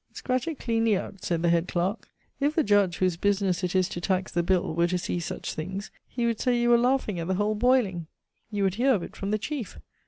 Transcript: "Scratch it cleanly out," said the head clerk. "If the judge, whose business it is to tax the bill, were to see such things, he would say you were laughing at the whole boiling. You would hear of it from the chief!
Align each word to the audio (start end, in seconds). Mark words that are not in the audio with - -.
"Scratch 0.13 0.47
it 0.47 0.57
cleanly 0.57 0.97
out," 0.97 1.23
said 1.23 1.43
the 1.43 1.49
head 1.49 1.67
clerk. 1.67 2.09
"If 2.39 2.55
the 2.55 2.63
judge, 2.63 2.97
whose 2.97 3.17
business 3.17 3.63
it 3.63 3.75
is 3.75 3.87
to 3.89 4.01
tax 4.01 4.31
the 4.31 4.41
bill, 4.41 4.73
were 4.73 4.87
to 4.87 4.97
see 4.97 5.19
such 5.19 5.53
things, 5.53 5.91
he 6.07 6.25
would 6.25 6.39
say 6.39 6.59
you 6.59 6.71
were 6.71 6.77
laughing 6.79 7.19
at 7.19 7.27
the 7.27 7.35
whole 7.35 7.53
boiling. 7.53 8.07
You 8.49 8.63
would 8.63 8.73
hear 8.81 8.95
of 8.95 9.03
it 9.03 9.15
from 9.15 9.29
the 9.29 9.37
chief! 9.37 9.77